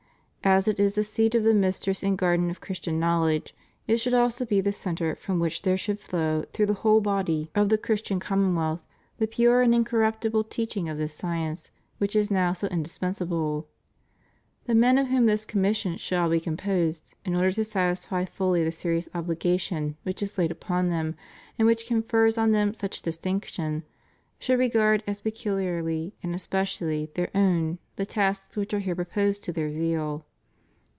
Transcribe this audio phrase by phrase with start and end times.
[0.43, 3.53] As it is the seat of the mistress and guardian of Christian knowledge,
[3.87, 7.51] it should also be the centre from which there should flow through the whole body
[7.53, 8.19] of th« THB BIBLICAL COMMISSION.
[8.19, 8.85] 539 Christian commonwealth
[9.19, 11.69] the pure and incorruptible teaching of this science
[11.99, 13.67] which is now so indispensable.
[14.65, 18.71] The men of whom this commission shall be composed, in order to satisfy fully the
[18.71, 21.15] serious obligation which is laid upon them
[21.59, 23.83] and which confers on them such distinc tion,
[24.39, 29.53] should regard as peculiarly and especially their own the tasks which are here proposed to
[29.53, 30.25] their zeal.